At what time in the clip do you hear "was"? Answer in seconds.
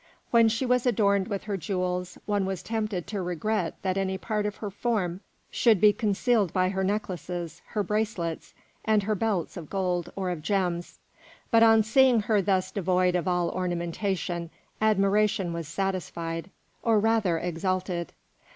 0.65-0.87, 2.47-2.63, 15.53-15.67